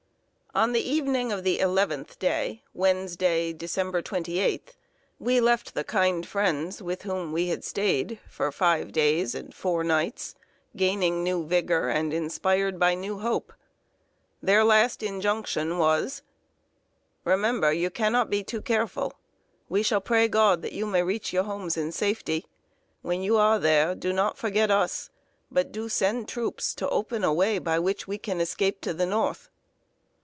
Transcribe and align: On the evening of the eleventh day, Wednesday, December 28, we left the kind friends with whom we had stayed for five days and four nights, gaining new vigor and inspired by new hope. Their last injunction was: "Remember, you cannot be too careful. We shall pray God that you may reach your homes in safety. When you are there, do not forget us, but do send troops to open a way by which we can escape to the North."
On 0.53 0.73
the 0.73 0.81
evening 0.85 1.31
of 1.31 1.45
the 1.45 1.61
eleventh 1.61 2.19
day, 2.19 2.61
Wednesday, 2.73 3.53
December 3.53 4.01
28, 4.01 4.75
we 5.17 5.39
left 5.39 5.73
the 5.73 5.85
kind 5.85 6.27
friends 6.27 6.81
with 6.81 7.03
whom 7.03 7.31
we 7.31 7.47
had 7.47 7.63
stayed 7.63 8.19
for 8.29 8.51
five 8.51 8.91
days 8.91 9.33
and 9.33 9.55
four 9.55 9.81
nights, 9.81 10.35
gaining 10.75 11.23
new 11.23 11.47
vigor 11.47 11.87
and 11.87 12.11
inspired 12.13 12.77
by 12.77 12.95
new 12.95 13.19
hope. 13.19 13.53
Their 14.43 14.65
last 14.65 15.01
injunction 15.01 15.77
was: 15.77 16.21
"Remember, 17.23 17.71
you 17.71 17.89
cannot 17.89 18.29
be 18.29 18.43
too 18.43 18.61
careful. 18.61 19.13
We 19.69 19.81
shall 19.83 20.01
pray 20.01 20.27
God 20.27 20.63
that 20.63 20.73
you 20.73 20.85
may 20.85 21.01
reach 21.01 21.31
your 21.31 21.43
homes 21.43 21.77
in 21.77 21.93
safety. 21.93 22.45
When 23.01 23.23
you 23.23 23.37
are 23.37 23.57
there, 23.57 23.95
do 23.95 24.11
not 24.11 24.37
forget 24.37 24.69
us, 24.69 25.11
but 25.49 25.71
do 25.71 25.87
send 25.87 26.27
troops 26.27 26.75
to 26.75 26.89
open 26.89 27.23
a 27.23 27.31
way 27.33 27.57
by 27.57 27.79
which 27.79 28.05
we 28.05 28.17
can 28.17 28.41
escape 28.41 28.81
to 28.81 28.93
the 28.93 29.05
North." 29.05 29.47